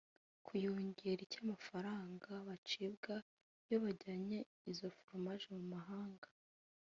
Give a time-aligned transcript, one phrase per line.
[0.45, 3.13] kuyongeraho icy’amafaranga bacibwa
[3.65, 4.37] iyo bajyanye
[4.71, 6.27] izo foromaje mu mahanga